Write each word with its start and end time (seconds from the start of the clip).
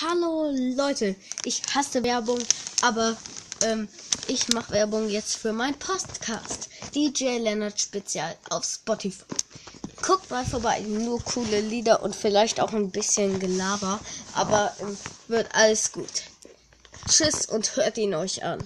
Hallo 0.00 0.50
Leute, 0.52 1.14
ich 1.44 1.62
hasse 1.74 2.02
Werbung, 2.02 2.38
aber 2.82 3.16
ähm, 3.62 3.88
ich 4.26 4.48
mache 4.48 4.72
Werbung 4.72 5.08
jetzt 5.08 5.36
für 5.36 5.52
meinen 5.52 5.78
Podcast. 5.78 6.68
DJ 6.94 7.38
Leonard 7.38 7.80
Spezial 7.80 8.36
auf 8.50 8.64
Spotify. 8.64 9.24
Guckt 10.02 10.30
mal 10.30 10.44
vorbei, 10.44 10.80
nur 10.80 11.22
coole 11.22 11.60
Lieder 11.60 12.02
und 12.02 12.14
vielleicht 12.14 12.60
auch 12.60 12.72
ein 12.72 12.90
bisschen 12.90 13.38
Gelaber, 13.38 14.00
aber 14.34 14.74
ähm, 14.80 14.98
wird 15.28 15.54
alles 15.54 15.92
gut. 15.92 16.24
Tschüss 17.08 17.46
und 17.46 17.76
hört 17.76 17.96
ihn 17.96 18.14
euch 18.14 18.44
an. 18.44 18.62